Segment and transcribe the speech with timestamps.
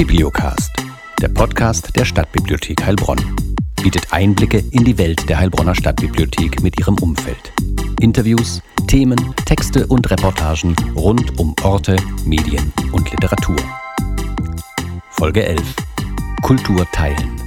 [0.00, 0.72] Bibliocast,
[1.20, 3.36] der Podcast der Stadtbibliothek Heilbronn,
[3.82, 7.52] bietet Einblicke in die Welt der Heilbronner Stadtbibliothek mit ihrem Umfeld.
[8.00, 13.58] Interviews, Themen, Texte und Reportagen rund um Orte, Medien und Literatur.
[15.10, 15.76] Folge 11.
[16.40, 17.38] Kultur teilen.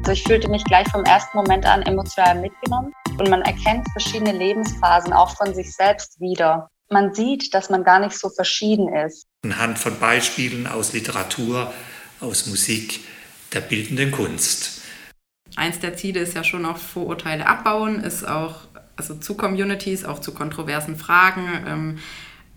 [0.00, 4.32] Also ich fühlte mich gleich vom ersten Moment an emotional mitgenommen und man erkennt verschiedene
[4.32, 6.68] Lebensphasen auch von sich selbst wieder.
[6.90, 9.26] Man sieht, dass man gar nicht so verschieden ist.
[9.44, 11.72] Anhand von Beispielen aus Literatur,
[12.20, 13.00] aus Musik,
[13.52, 14.82] der bildenden Kunst.
[15.56, 18.60] Eins der Ziele ist ja schon auch Vorurteile abbauen, ist auch
[18.96, 21.98] also zu Communities, auch zu kontroversen Fragen ähm,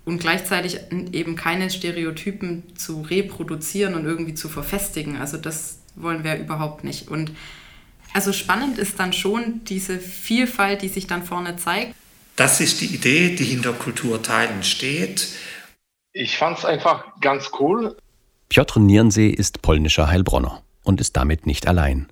[0.05, 0.79] und gleichzeitig
[1.11, 5.17] eben keine Stereotypen zu reproduzieren und irgendwie zu verfestigen.
[5.17, 7.09] Also das wollen wir überhaupt nicht.
[7.09, 7.31] Und
[8.13, 11.95] also spannend ist dann schon diese Vielfalt, die sich dann vorne zeigt.
[12.35, 15.27] Das ist die Idee, die hinter Kulturteilen steht.
[16.13, 17.97] Ich fand es einfach ganz cool.
[18.49, 22.07] Piotr Niernsee ist polnischer Heilbronner und ist damit nicht allein.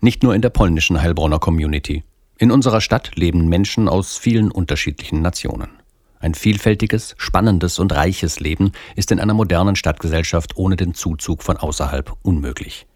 [0.00, 2.02] Nicht nur in der polnischen Heilbronner Community.
[2.38, 5.70] In unserer Stadt leben Menschen aus vielen unterschiedlichen Nationen.
[6.18, 11.58] Ein vielfältiges, spannendes und reiches Leben ist in einer modernen Stadtgesellschaft ohne den Zuzug von
[11.58, 12.86] außerhalb unmöglich.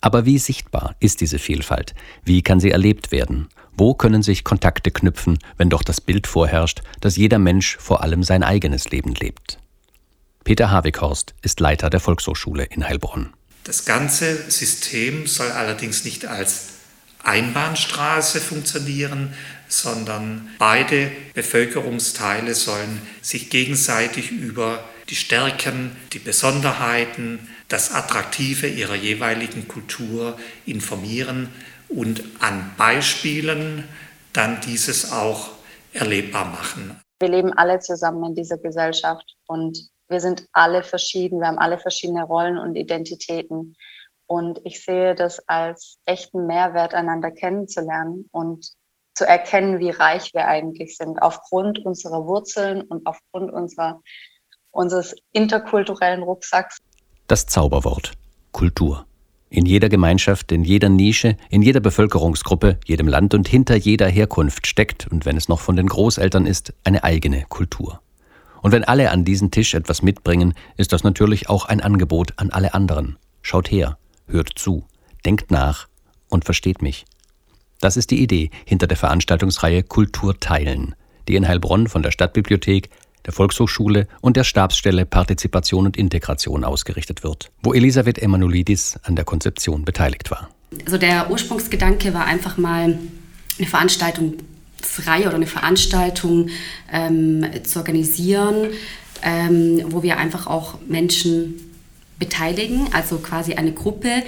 [0.00, 1.94] Aber wie sichtbar ist diese Vielfalt?
[2.24, 3.48] Wie kann sie erlebt werden?
[3.76, 8.22] Wo können sich Kontakte knüpfen, wenn doch das Bild vorherrscht, dass jeder Mensch vor allem
[8.22, 9.58] sein eigenes Leben lebt?
[10.44, 13.34] Peter Havikhorst ist Leiter der Volkshochschule in Heilbronn.
[13.64, 16.68] Das ganze System soll allerdings nicht als
[17.22, 19.34] Einbahnstraße funktionieren,
[19.68, 29.68] sondern beide Bevölkerungsteile sollen sich gegenseitig über die Stärken, die Besonderheiten, das Attraktive ihrer jeweiligen
[29.68, 31.52] Kultur informieren
[31.88, 33.88] und an Beispielen
[34.32, 35.50] dann dieses auch
[35.92, 37.00] erlebbar machen.
[37.20, 41.78] Wir leben alle zusammen in dieser Gesellschaft und wir sind alle verschieden, wir haben alle
[41.78, 43.76] verschiedene Rollen und Identitäten.
[44.26, 48.70] Und ich sehe das als echten Mehrwert, einander kennenzulernen und
[49.14, 54.00] zu erkennen, wie reich wir eigentlich sind, aufgrund unserer Wurzeln und aufgrund unserer,
[54.70, 56.78] unseres interkulturellen Rucksacks.
[57.28, 58.12] Das Zauberwort
[58.52, 59.04] Kultur.
[59.50, 64.66] In jeder Gemeinschaft, in jeder Nische, in jeder Bevölkerungsgruppe, jedem Land und hinter jeder Herkunft
[64.66, 68.00] steckt, und wenn es noch von den Großeltern ist, eine eigene Kultur.
[68.62, 72.48] Und wenn alle an diesen Tisch etwas mitbringen, ist das natürlich auch ein Angebot an
[72.48, 73.18] alle anderen.
[73.42, 74.86] Schaut her, hört zu,
[75.26, 75.86] denkt nach
[76.30, 77.04] und versteht mich.
[77.82, 80.94] Das ist die Idee hinter der Veranstaltungsreihe Kultur teilen,
[81.28, 82.88] die in Heilbronn von der Stadtbibliothek,
[83.28, 89.26] der Volkshochschule und der Stabsstelle Partizipation und Integration ausgerichtet wird, wo Elisabeth Emanuelidis an der
[89.26, 90.48] Konzeption beteiligt war.
[90.86, 92.98] Also der Ursprungsgedanke war einfach mal
[93.58, 96.48] eine Veranstaltungsreihe oder eine Veranstaltung
[96.90, 98.68] ähm, zu organisieren,
[99.22, 101.56] ähm, wo wir einfach auch Menschen
[102.18, 104.22] beteiligen, also quasi eine Gruppe,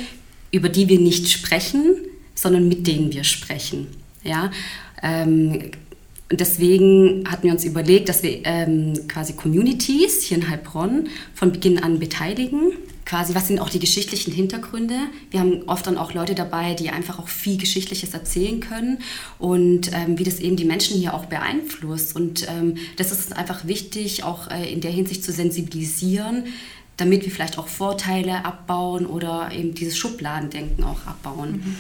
[0.51, 1.97] über die wir nicht sprechen,
[2.35, 3.87] sondern mit denen wir sprechen.
[4.23, 4.51] Ja,
[5.03, 5.71] ähm,
[6.31, 11.51] und deswegen hatten wir uns überlegt, dass wir ähm, quasi Communities hier in Heilbronn von
[11.51, 12.73] Beginn an beteiligen.
[13.05, 14.95] Quasi, was sind auch die geschichtlichen Hintergründe?
[15.33, 18.99] Wir haben oft dann auch Leute dabei, die einfach auch viel Geschichtliches erzählen können
[19.41, 22.15] und ähm, wie das eben die Menschen hier auch beeinflusst.
[22.15, 26.45] Und ähm, das ist einfach wichtig, auch äh, in der Hinsicht zu sensibilisieren,
[26.97, 31.53] damit wir vielleicht auch Vorteile abbauen oder eben dieses Schubladendenken auch abbauen.
[31.53, 31.77] Mhm.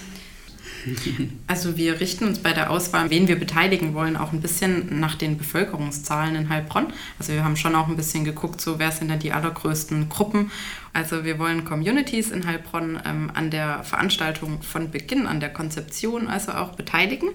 [1.46, 5.14] Also wir richten uns bei der Auswahl, wen wir beteiligen wollen, auch ein bisschen nach
[5.14, 6.92] den Bevölkerungszahlen in Heilbronn.
[7.18, 10.50] Also wir haben schon auch ein bisschen geguckt, so wer sind denn die allergrößten Gruppen.
[10.92, 16.28] Also wir wollen Communities in Heilbronn ähm, an der Veranstaltung von Beginn, an der Konzeption
[16.28, 17.30] also auch beteiligen.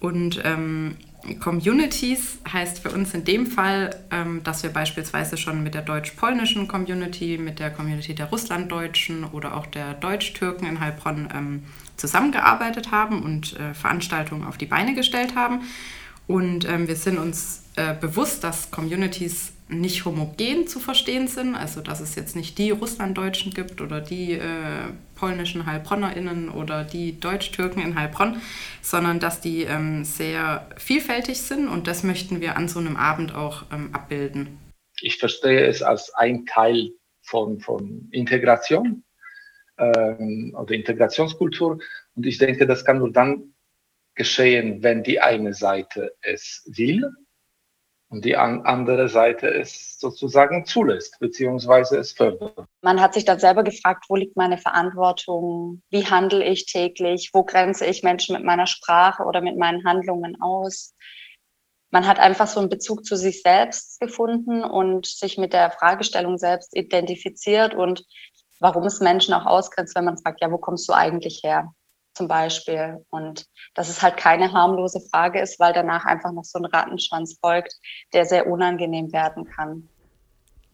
[0.00, 0.96] Und ähm,
[1.38, 6.66] Communities heißt für uns in dem Fall, ähm, dass wir beispielsweise schon mit der deutsch-polnischen
[6.66, 11.62] Community, mit der Community der Russlanddeutschen oder auch der Deutsch-Türken in Heilbronn ähm,
[12.02, 15.60] zusammengearbeitet haben und äh, Veranstaltungen auf die Beine gestellt haben.
[16.26, 21.80] Und ähm, wir sind uns äh, bewusst, dass Communities nicht homogen zu verstehen sind, also
[21.80, 24.40] dass es jetzt nicht die Russlanddeutschen gibt oder die äh,
[25.14, 28.42] polnischen HeilbronnerInnen oder die Deutsch-Türken in Heilbronn,
[28.82, 33.34] sondern dass die ähm, sehr vielfältig sind und das möchten wir an so einem Abend
[33.34, 34.58] auch ähm, abbilden.
[35.00, 36.90] Ich verstehe es als ein Teil
[37.22, 39.04] von, von Integration
[39.78, 41.78] ähm, oder Integrationskultur
[42.14, 43.54] und ich denke, das kann nur dann
[44.14, 47.10] geschehen, wenn die eine Seite es will
[48.12, 52.66] und die an andere Seite es sozusagen zulässt, beziehungsweise es fördert.
[52.82, 55.82] Man hat sich dann selber gefragt, wo liegt meine Verantwortung?
[55.88, 57.30] Wie handle ich täglich?
[57.32, 60.94] Wo grenze ich Menschen mit meiner Sprache oder mit meinen Handlungen aus?
[61.90, 66.36] Man hat einfach so einen Bezug zu sich selbst gefunden und sich mit der Fragestellung
[66.36, 68.04] selbst identifiziert und
[68.62, 71.72] warum es Menschen auch ausgrenzt, wenn man fragt, ja, wo kommst du eigentlich her?
[72.14, 73.04] Zum Beispiel.
[73.10, 77.38] Und dass es halt keine harmlose Frage ist, weil danach einfach noch so ein Rattenschwanz
[77.40, 77.74] folgt,
[78.12, 79.88] der sehr unangenehm werden kann.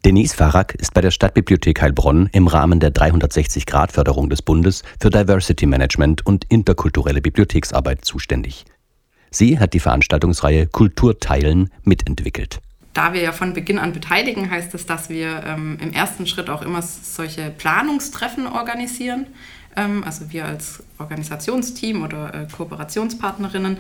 [0.05, 5.67] Denise Farag ist bei der Stadtbibliothek Heilbronn im Rahmen der 360-Grad-Förderung des Bundes für Diversity
[5.67, 8.65] Management und interkulturelle Bibliotheksarbeit zuständig.
[9.31, 12.61] Sie hat die Veranstaltungsreihe Kultur teilen mitentwickelt.
[12.99, 16.51] Da wir ja von Beginn an beteiligen, heißt es, dass wir ähm, im ersten Schritt
[16.51, 19.29] auch immer solche Planungstreffen organisieren.
[19.77, 23.77] Ähm, also wir als Organisationsteam oder äh, Kooperationspartnerinnen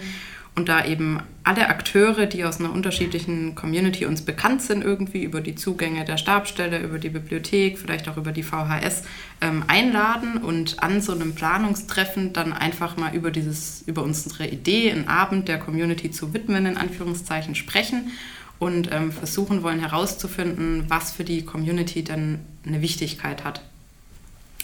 [0.54, 5.40] und da eben alle Akteure, die aus einer unterschiedlichen Community uns bekannt sind, irgendwie über
[5.40, 9.02] die Zugänge der Stabstelle, über die Bibliothek, vielleicht auch über die VHS,
[9.40, 14.92] ähm, einladen und an so einem Planungstreffen dann einfach mal über, dieses, über unsere Idee,
[14.92, 18.12] einen Abend der Community zu widmen, in Anführungszeichen sprechen
[18.58, 23.62] und ähm, versuchen wollen herauszufinden, was für die Community denn eine Wichtigkeit hat.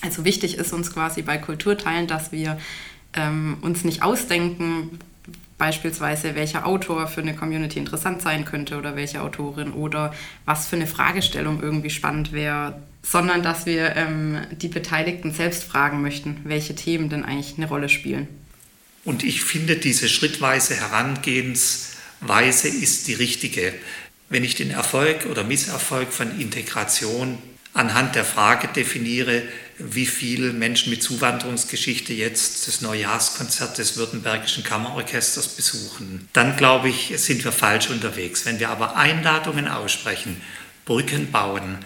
[0.02, 2.58] Also wichtig ist uns quasi bei Kulturteilen, dass wir
[3.14, 4.98] ähm, uns nicht ausdenken,
[5.56, 10.12] beispielsweise welcher Autor für eine Community interessant sein könnte oder welche Autorin oder
[10.44, 16.02] was für eine Fragestellung irgendwie spannend wäre, sondern dass wir ähm, die Beteiligten selbst fragen
[16.02, 18.28] möchten, welche Themen denn eigentlich eine Rolle spielen.
[19.04, 20.74] Und ich finde, diese schrittweise
[22.24, 23.74] Herangehensweise ist die richtige.
[24.28, 27.38] Wenn ich den Erfolg oder Misserfolg von Integration
[27.74, 29.42] anhand der Frage definiere,
[29.78, 36.28] wie viele Menschen mit Zuwanderungsgeschichte jetzt das Neujahrskonzert des Württembergischen Kammerorchesters besuchen.
[36.32, 38.46] Dann glaube ich, sind wir falsch unterwegs.
[38.46, 40.40] Wenn wir aber Einladungen aussprechen,
[40.84, 41.78] Brücken bauen,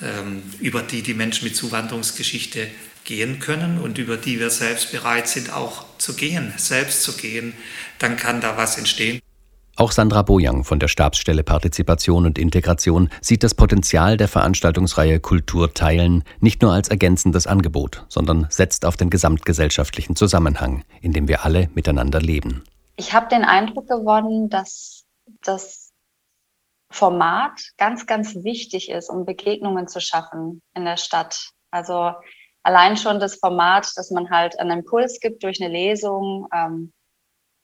[0.00, 2.68] ähm, über die die Menschen mit Zuwanderungsgeschichte
[3.04, 7.52] gehen können und über die wir selbst bereit sind, auch zu gehen, selbst zu gehen,
[7.98, 9.20] dann kann da was entstehen.
[9.76, 15.72] Auch Sandra Bojang von der Stabsstelle Partizipation und Integration sieht das Potenzial der Veranstaltungsreihe Kultur
[15.72, 21.44] teilen nicht nur als ergänzendes Angebot, sondern setzt auf den gesamtgesellschaftlichen Zusammenhang, in dem wir
[21.44, 22.64] alle miteinander leben.
[22.96, 25.04] Ich habe den Eindruck gewonnen, dass
[25.42, 25.90] das
[26.90, 31.48] Format ganz, ganz wichtig ist, um Begegnungen zu schaffen in der Stadt.
[31.70, 32.12] Also
[32.62, 36.92] allein schon das Format, dass man halt einen Impuls gibt durch eine Lesung ähm,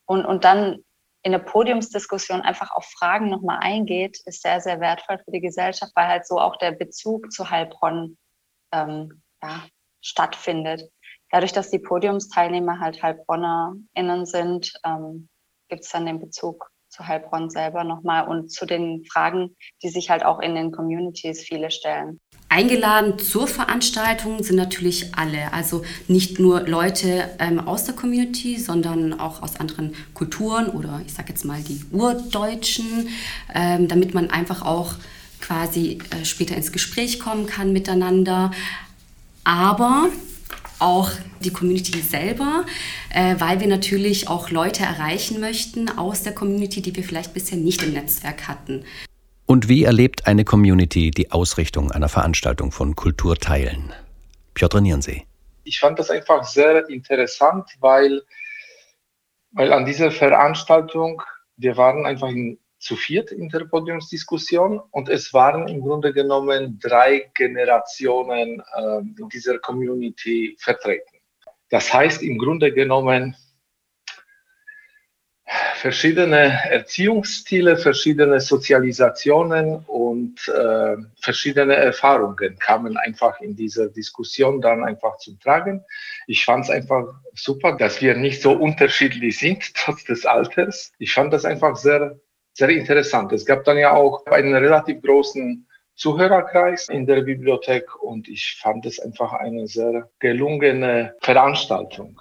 [0.07, 0.79] und, und dann
[1.23, 5.93] in der Podiumsdiskussion einfach auf Fragen nochmal eingeht, ist sehr, sehr wertvoll für die Gesellschaft,
[5.95, 8.17] weil halt so auch der Bezug zu Heilbronn
[8.73, 9.67] ähm, ja,
[10.01, 10.83] stattfindet.
[11.31, 15.29] Dadurch, dass die Podiumsteilnehmer halt HeilbronnerInnen sind, ähm,
[15.69, 20.11] gibt es dann den Bezug zu Heilbronn selber nochmal und zu den Fragen, die sich
[20.11, 22.21] halt auch in den Communities viele stellen.
[22.51, 29.21] Eingeladen zur Veranstaltung sind natürlich alle, also nicht nur Leute ähm, aus der Community, sondern
[29.21, 33.09] auch aus anderen Kulturen oder ich sage jetzt mal die Urdeutschen,
[33.55, 34.95] ähm, damit man einfach auch
[35.41, 38.51] quasi äh, später ins Gespräch kommen kann miteinander.
[39.45, 40.09] Aber
[40.79, 41.11] auch
[41.41, 42.65] die Community selber,
[43.11, 47.59] äh, weil wir natürlich auch Leute erreichen möchten aus der Community, die wir vielleicht bisher
[47.59, 48.85] nicht im Netzwerk hatten.
[49.47, 53.95] Und wie erlebt eine Community die Ausrichtung einer Veranstaltung von Kulturteilen?
[54.53, 55.25] Piotr Nierensee.
[55.65, 58.23] Ich fand das einfach sehr interessant, weil,
[59.53, 61.23] weil an dieser Veranstaltung,
[61.57, 66.79] wir waren einfach in zu viert in der Podiumsdiskussion und es waren im Grunde genommen
[66.81, 71.17] drei Generationen äh, in dieser Community vertreten.
[71.71, 73.37] Das heißt im Grunde genommen
[75.77, 85.17] verschiedene Erziehungsstile, verschiedene Sozialisationen und äh, verschiedene Erfahrungen kamen einfach in dieser Diskussion dann einfach
[85.19, 85.85] zum Tragen.
[86.27, 90.93] Ich fand es einfach super, dass wir nicht so unterschiedlich sind, trotz des Alters.
[90.99, 92.19] Ich fand das einfach sehr
[92.59, 93.33] sehr interessant.
[93.33, 98.85] Es gab dann ja auch einen relativ großen Zuhörerkreis in der Bibliothek und ich fand
[98.85, 102.21] es einfach eine sehr gelungene Veranstaltung.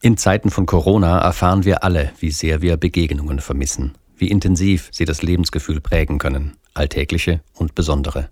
[0.00, 5.04] In Zeiten von Corona erfahren wir alle, wie sehr wir Begegnungen vermissen, wie intensiv sie
[5.04, 8.30] das Lebensgefühl prägen können, alltägliche und besondere.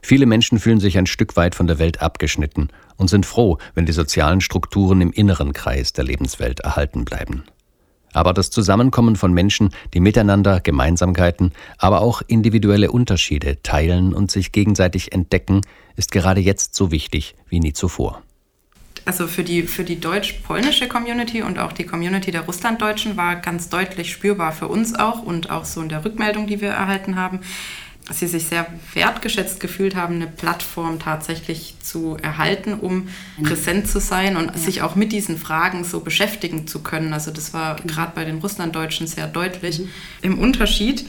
[0.00, 3.86] Viele Menschen fühlen sich ein Stück weit von der Welt abgeschnitten und sind froh, wenn
[3.86, 7.44] die sozialen Strukturen im inneren Kreis der Lebenswelt erhalten bleiben.
[8.12, 14.52] Aber das Zusammenkommen von Menschen, die miteinander Gemeinsamkeiten, aber auch individuelle Unterschiede teilen und sich
[14.52, 15.62] gegenseitig entdecken,
[15.96, 18.22] ist gerade jetzt so wichtig wie nie zuvor.
[19.04, 23.68] Also für die, für die deutsch-polnische Community und auch die Community der Russlanddeutschen war ganz
[23.68, 27.40] deutlich spürbar für uns auch und auch so in der Rückmeldung, die wir erhalten haben,
[28.10, 33.08] sie sich sehr wertgeschätzt gefühlt haben, eine Plattform tatsächlich zu erhalten, um
[33.42, 34.56] präsent zu sein und ja.
[34.56, 37.12] sich auch mit diesen Fragen so beschäftigen zu können.
[37.12, 37.94] Also das war genau.
[37.94, 39.80] gerade bei den Russlanddeutschen sehr deutlich.
[39.80, 39.88] Mhm.
[40.22, 41.06] Im Unterschied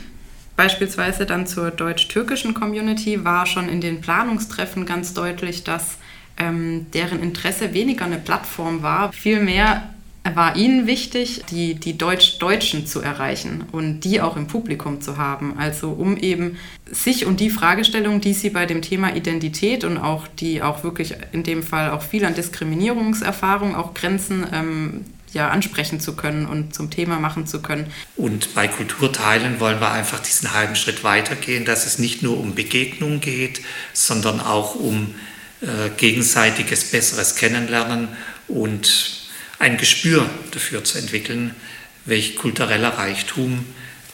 [0.55, 5.97] beispielsweise dann zur deutsch-türkischen Community war schon in den Planungstreffen ganz deutlich, dass
[6.37, 9.89] ähm, deren Interesse weniger eine Plattform war, vielmehr
[10.23, 15.57] war ihnen wichtig, die, die Deutsch-Deutschen zu erreichen und die auch im Publikum zu haben.
[15.57, 16.57] Also um eben
[16.89, 21.15] sich und die Fragestellungen, die sie bei dem Thema Identität und auch die auch wirklich
[21.33, 26.73] in dem Fall auch viel an Diskriminierungserfahrung, auch Grenzen ähm, ja, ansprechen zu können und
[26.73, 27.91] zum Thema machen zu können.
[28.15, 32.55] Und bei Kulturteilen wollen wir einfach diesen halben Schritt weitergehen, dass es nicht nur um
[32.55, 33.61] Begegnung geht,
[33.91, 35.15] sondern auch um
[35.61, 38.09] äh, gegenseitiges besseres Kennenlernen
[38.47, 39.22] und
[39.63, 41.55] ein Gespür dafür zu entwickeln,
[42.03, 43.65] welch kultureller Reichtum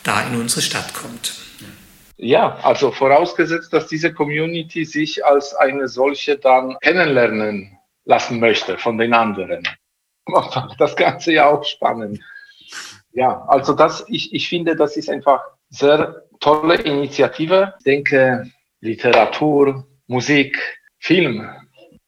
[0.04, 1.34] da in unsere Stadt kommt.
[2.18, 8.98] Ja, also vorausgesetzt, dass diese Community sich als eine solche dann kennenlernen lassen möchte von
[8.98, 9.68] den anderen.
[10.78, 12.20] Das Ganze ja auch spannend.
[13.14, 17.74] Ja, also das, ich, ich finde, das ist einfach sehr tolle Initiative.
[17.80, 18.52] Ich denke,
[18.82, 21.50] Literatur, Musik, Film,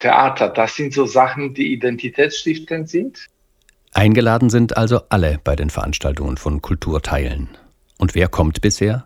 [0.01, 3.27] Theater, das sind so Sachen, die identitätsstiftend sind.
[3.93, 7.49] Eingeladen sind also alle bei den Veranstaltungen von Kulturteilen.
[7.97, 9.05] Und wer kommt bisher?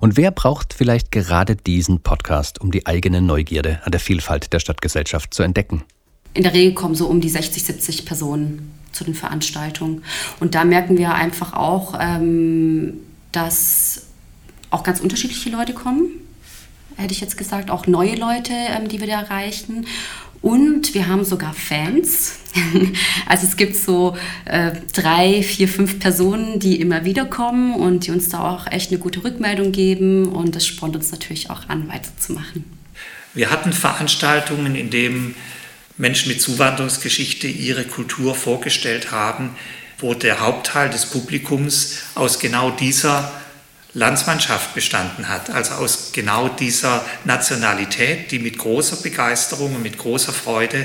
[0.00, 4.60] Und wer braucht vielleicht gerade diesen Podcast, um die eigene Neugierde an der Vielfalt der
[4.60, 5.84] Stadtgesellschaft zu entdecken?
[6.34, 10.04] In der Regel kommen so um die 60, 70 Personen zu den Veranstaltungen.
[10.38, 12.98] Und da merken wir einfach auch, ähm,
[13.32, 14.06] dass
[14.68, 16.10] auch ganz unterschiedliche Leute kommen.
[16.96, 19.86] Hätte ich jetzt gesagt, auch neue Leute, ähm, die wir da erreichen.
[20.42, 22.38] Und wir haben sogar Fans.
[23.26, 28.12] Also es gibt so äh, drei, vier, fünf Personen, die immer wieder kommen und die
[28.12, 30.28] uns da auch echt eine gute Rückmeldung geben.
[30.28, 32.64] Und das spornt uns natürlich auch an, weiterzumachen.
[33.34, 35.34] Wir hatten Veranstaltungen, in denen
[35.98, 39.50] Menschen mit Zuwanderungsgeschichte ihre Kultur vorgestellt haben,
[39.98, 43.32] wo der Hauptteil des Publikums aus genau dieser
[43.96, 50.34] Landsmannschaft bestanden hat, also aus genau dieser Nationalität, die mit großer Begeisterung und mit großer
[50.34, 50.84] Freude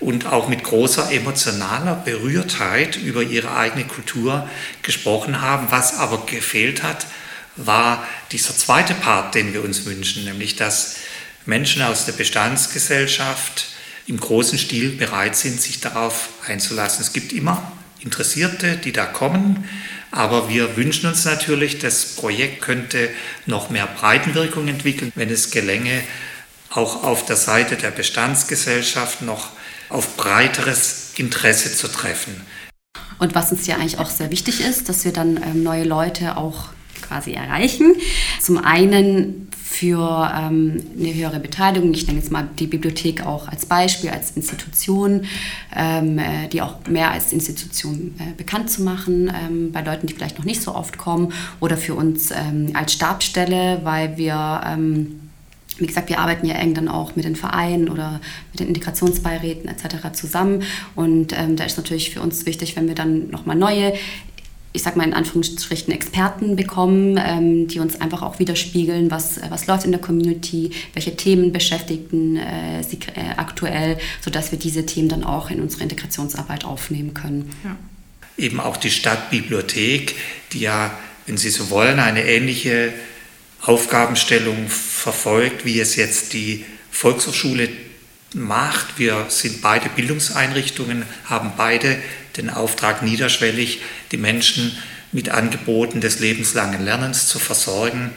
[0.00, 4.46] und auch mit großer emotionaler Berührtheit über ihre eigene Kultur
[4.82, 5.68] gesprochen haben.
[5.70, 7.06] Was aber gefehlt hat,
[7.56, 10.96] war dieser zweite Part, den wir uns wünschen, nämlich dass
[11.46, 13.68] Menschen aus der Bestandsgesellschaft
[14.06, 17.00] im großen Stil bereit sind, sich darauf einzulassen.
[17.00, 19.66] Es gibt immer Interessierte, die da kommen,
[20.12, 23.08] aber wir wünschen uns natürlich, das Projekt könnte
[23.46, 26.02] noch mehr Breitenwirkung entwickeln, wenn es gelänge,
[26.70, 29.48] auch auf der Seite der Bestandsgesellschaft noch
[29.88, 32.40] auf breiteres Interesse zu treffen.
[33.18, 36.36] Und was uns ja eigentlich auch sehr wichtig ist, dass wir dann ähm, neue Leute
[36.36, 36.70] auch
[37.12, 37.94] quasi erreichen.
[38.40, 41.94] Zum einen für ähm, eine höhere Beteiligung.
[41.94, 45.24] Ich nenne jetzt mal die Bibliothek auch als Beispiel, als Institution,
[45.74, 50.14] ähm, äh, die auch mehr als Institution äh, bekannt zu machen, ähm, bei Leuten, die
[50.14, 55.18] vielleicht noch nicht so oft kommen oder für uns ähm, als Stabstelle, weil wir ähm,
[55.78, 58.20] wie gesagt, wir arbeiten ja eng dann auch mit den Vereinen oder
[58.52, 60.12] mit den Integrationsbeiräten etc.
[60.12, 60.62] zusammen.
[60.94, 63.94] Und ähm, da ist natürlich für uns wichtig, wenn wir dann nochmal neue
[64.72, 69.66] ich sag mal in Anführungsstrichen Experten bekommen, ähm, die uns einfach auch widerspiegeln, was, was
[69.66, 75.08] läuft in der Community, welche Themen beschäftigen äh, sie äh, aktuell, sodass wir diese Themen
[75.08, 77.50] dann auch in unsere Integrationsarbeit aufnehmen können.
[77.64, 77.76] Ja.
[78.38, 80.14] Eben auch die Stadtbibliothek,
[80.52, 82.92] die ja, wenn Sie so wollen, eine ähnliche
[83.60, 87.68] Aufgabenstellung verfolgt, wie es jetzt die Volkshochschule
[88.34, 88.98] macht.
[88.98, 91.98] Wir sind beide Bildungseinrichtungen, haben beide
[92.36, 94.76] den Auftrag niederschwellig, die Menschen
[95.12, 98.10] mit Angeboten des lebenslangen Lernens zu versorgen.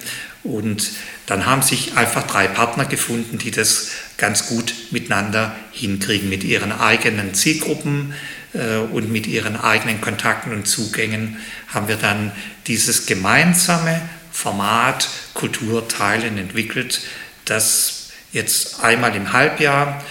[0.43, 0.91] Und
[1.25, 6.71] dann haben sich einfach drei Partner gefunden, die das ganz gut miteinander hinkriegen, mit ihren
[6.71, 8.13] eigenen Zielgruppen
[8.53, 12.31] äh, und mit ihren eigenen Kontakten und Zugängen haben wir dann
[12.67, 17.01] dieses gemeinsame Format Kulturteilen entwickelt,
[17.45, 20.03] das jetzt einmal im Halbjahr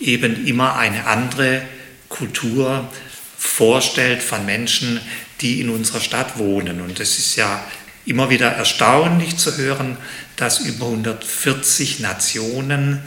[0.00, 1.62] eben immer eine andere
[2.08, 2.88] Kultur
[3.38, 5.00] vorstellt von Menschen,
[5.40, 6.80] die in unserer Stadt wohnen.
[6.80, 7.64] Und es ist ja
[8.04, 9.96] immer wieder erstaunlich zu hören,
[10.36, 13.00] dass über 140 Nationen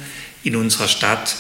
[0.44, 1.36] in unserer Stadt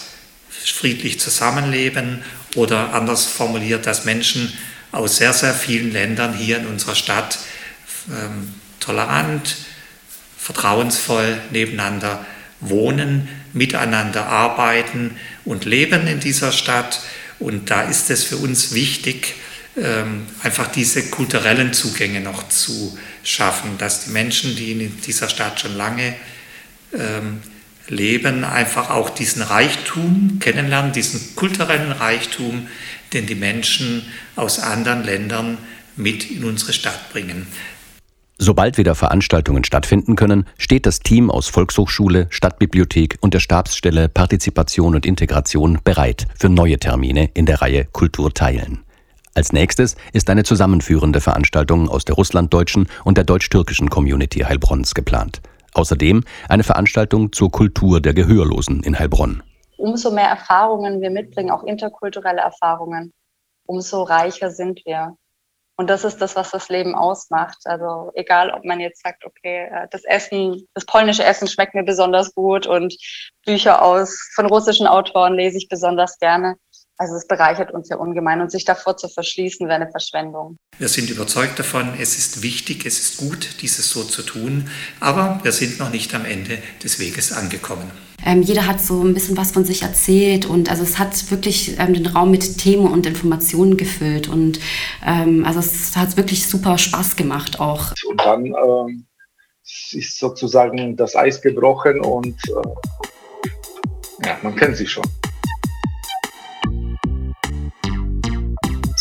[0.49, 2.23] friedlich zusammenleben
[2.55, 4.51] oder anders formuliert, dass Menschen
[4.91, 7.39] aus sehr, sehr vielen Ländern hier in unserer Stadt
[8.09, 9.55] ähm, tolerant,
[10.37, 12.25] vertrauensvoll nebeneinander
[12.59, 17.01] wohnen, miteinander arbeiten und leben in dieser Stadt.
[17.41, 19.35] Und da ist es für uns wichtig,
[19.75, 25.59] ähm, einfach diese kulturellen Zugänge noch zu schaffen, dass die Menschen, die in dieser Stadt
[25.59, 26.13] schon lange
[26.93, 27.41] ähm,
[27.87, 32.67] leben, einfach auch diesen Reichtum kennenlernen, diesen kulturellen Reichtum,
[33.13, 34.05] den die Menschen
[34.35, 35.57] aus anderen Ländern
[35.95, 37.47] mit in unsere Stadt bringen.
[38.43, 44.95] Sobald wieder Veranstaltungen stattfinden können, steht das Team aus Volkshochschule, Stadtbibliothek und der Stabsstelle Partizipation
[44.95, 48.83] und Integration bereit für neue Termine in der Reihe Kultur teilen.
[49.35, 55.43] Als nächstes ist eine zusammenführende Veranstaltung aus der russlanddeutschen und der deutsch-türkischen Community Heilbronns geplant.
[55.75, 59.43] Außerdem eine Veranstaltung zur Kultur der Gehörlosen in Heilbronn.
[59.77, 63.13] Umso mehr Erfahrungen wir mitbringen, auch interkulturelle Erfahrungen,
[63.67, 65.15] umso reicher sind wir.
[65.81, 67.57] Und das ist das, was das Leben ausmacht.
[67.65, 71.81] Also egal, ob man jetzt sagt, okay, äh, das Essen, das polnische Essen schmeckt mir
[71.81, 72.95] besonders gut und
[73.47, 76.57] Bücher aus von russischen Autoren lese ich besonders gerne.
[76.97, 80.57] Also es bereichert uns ja ungemein und sich davor zu verschließen, wäre eine Verschwendung.
[80.77, 84.69] Wir sind überzeugt davon, es ist wichtig, es ist gut, dieses so zu tun,
[84.99, 87.89] aber wir sind noch nicht am Ende des Weges angekommen.
[88.23, 91.79] Ähm, jeder hat so ein bisschen was von sich erzählt und also es hat wirklich
[91.79, 94.59] ähm, den Raum mit Themen und Informationen gefüllt und
[95.05, 97.93] ähm, also es hat wirklich super Spaß gemacht auch.
[98.07, 99.07] Und dann ähm,
[99.91, 105.05] ist sozusagen das Eis gebrochen und äh, ja, man kennt sich schon.